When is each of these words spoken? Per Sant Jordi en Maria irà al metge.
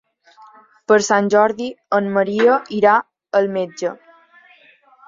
Per 0.91 0.97
Sant 1.07 1.29
Jordi 1.35 1.69
en 1.99 2.09
Maria 2.17 2.57
irà 2.81 2.99
al 3.43 3.53
metge. 3.61 3.95